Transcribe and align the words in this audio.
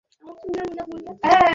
সে 0.09 0.19
চমকে 0.25 0.47
দাঁড়ালো। 0.55 1.41